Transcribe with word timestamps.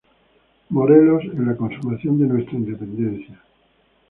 Morelos, 0.69 1.23
en 1.25 1.45
la 1.45 1.55
consumación 1.55 2.17
de 2.19 2.25
nuestra 2.25 2.55
Independencia. 2.55 3.39